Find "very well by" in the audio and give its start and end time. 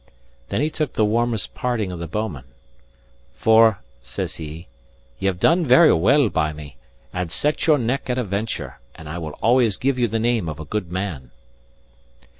5.63-6.53